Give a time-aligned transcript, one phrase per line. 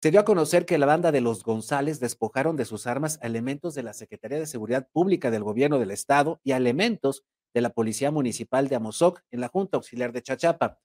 [0.00, 3.74] Se dio a conocer que la banda de los González despojaron de sus armas elementos
[3.74, 8.12] de la Secretaría de Seguridad Pública del Gobierno del Estado y elementos de la Policía
[8.12, 10.78] Municipal de Amozoc en la Junta Auxiliar de Chachapa.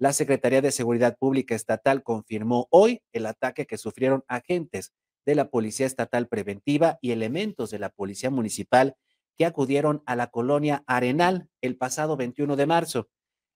[0.00, 4.92] La Secretaría de Seguridad Pública Estatal confirmó hoy el ataque que sufrieron agentes
[5.24, 8.96] de la Policía Estatal Preventiva y elementos de la Policía Municipal
[9.38, 13.08] que acudieron a la colonia Arenal el pasado 21 de marzo.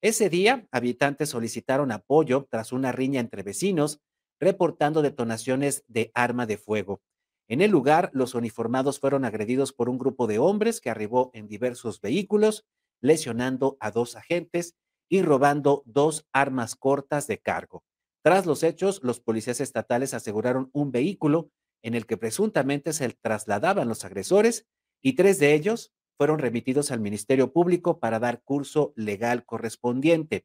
[0.02, 4.00] Ese día, habitantes solicitaron apoyo tras una riña entre vecinos
[4.40, 7.00] reportando detonaciones de arma de fuego.
[7.46, 11.46] En el lugar, los uniformados fueron agredidos por un grupo de hombres que arribó en
[11.46, 12.64] diversos vehículos,
[13.00, 14.76] lesionando a dos agentes
[15.08, 17.84] y robando dos armas cortas de cargo.
[18.22, 21.50] Tras los hechos, los policías estatales aseguraron un vehículo
[21.82, 24.66] en el que presuntamente se trasladaban los agresores
[25.02, 30.44] y tres de ellos fueron remitidos al Ministerio Público para dar curso legal correspondiente.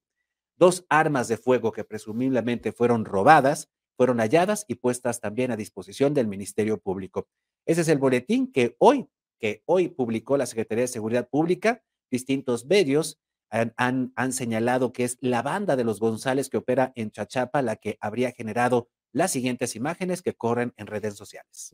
[0.55, 6.13] Dos armas de fuego que presumiblemente fueron robadas fueron halladas y puestas también a disposición
[6.13, 7.27] del Ministerio Público.
[7.66, 9.07] Ese es el boletín que hoy,
[9.40, 11.82] que hoy publicó la Secretaría de Seguridad Pública.
[12.12, 16.91] Distintos medios han, han, han señalado que es la banda de los González que opera
[16.96, 21.74] en Chachapa la que habría generado las siguientes imágenes que corren en redes sociales.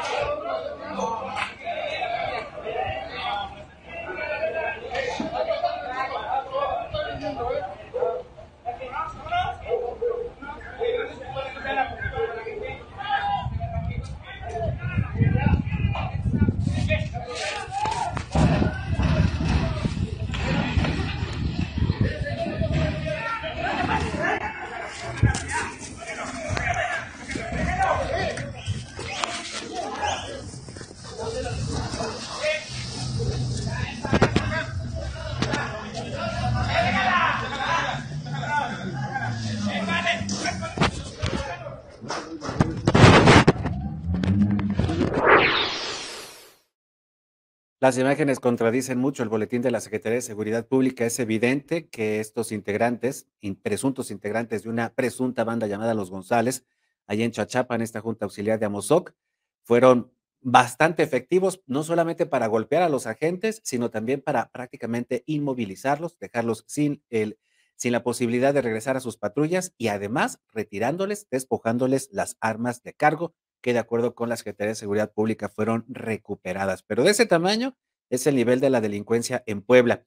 [47.81, 51.03] Las imágenes contradicen mucho el boletín de la Secretaría de Seguridad Pública.
[51.03, 53.25] Es evidente que estos integrantes,
[53.63, 56.63] presuntos integrantes de una presunta banda llamada Los González,
[57.07, 59.15] allá en Chachapa, en esta Junta Auxiliar de Amozoc,
[59.63, 66.19] fueron bastante efectivos, no solamente para golpear a los agentes, sino también para prácticamente inmovilizarlos,
[66.19, 67.39] dejarlos sin, el,
[67.77, 72.93] sin la posibilidad de regresar a sus patrullas y además retirándoles, despojándoles las armas de
[72.93, 76.83] cargo que de acuerdo con la Secretaría de Seguridad Pública fueron recuperadas.
[76.83, 77.77] Pero de ese tamaño
[78.09, 80.05] es el nivel de la delincuencia en Puebla.